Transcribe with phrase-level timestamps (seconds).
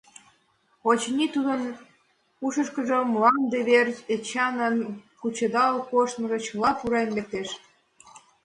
[0.89, 1.61] Очыни, тудын
[2.45, 4.75] ушышкыжо мланде верч Эчанын
[5.19, 7.49] кучедал коштмыжо чыла пурен лектеш.